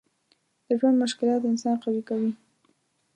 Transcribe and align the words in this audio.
د 0.67 0.69
ژوند 0.79 0.95
مشکلات 1.03 1.41
انسان 1.45 1.75
قوي 1.83 2.03
کوي. 2.09 2.31